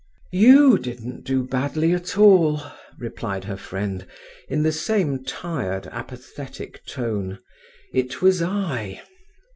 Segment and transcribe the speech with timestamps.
[0.33, 2.59] "You didn't do badly at all,"
[2.97, 4.07] replied her friend,
[4.49, 7.37] in the same tired, apathetic tone.
[7.93, 9.03] "It was I."